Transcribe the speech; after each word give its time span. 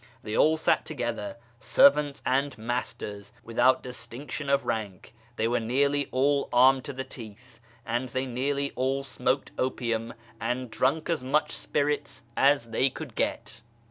They 0.23 0.35
all 0.35 0.57
sat 0.57 0.83
together, 0.83 1.37
servants 1.59 2.23
and 2.25 2.57
masters, 2.57 3.31
without 3.43 3.83
distinction 3.83 4.49
of 4.49 4.65
rank; 4.65 5.13
they 5.35 5.47
were 5.47 5.59
nearly 5.59 6.07
all 6.11 6.49
armed 6.51 6.85
to 6.85 6.93
the 6.93 7.03
teeth; 7.03 7.59
and 7.85 8.09
they 8.09 8.25
nearly 8.25 8.71
all 8.75 9.03
smoked 9.03 9.51
opium 9.59 10.15
and 10.39 10.71
drunk 10.71 11.07
as 11.07 11.23
much 11.23 11.51
spirits 11.51 12.23
as 12.35 12.71
they 12.71 12.89
could 12.89 13.13
get. 13.13 13.61